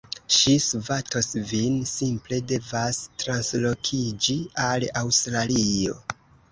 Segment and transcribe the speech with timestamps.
[0.35, 1.75] Ŝi svatos vin.
[1.91, 6.01] Simple devas translokiĝi al Aŭstralio